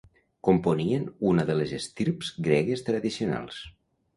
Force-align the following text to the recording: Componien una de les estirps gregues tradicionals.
Componien 0.45 1.03
una 1.33 1.45
de 1.49 1.57
les 1.59 1.75
estirps 1.81 2.33
gregues 2.49 2.85
tradicionals. 2.89 3.63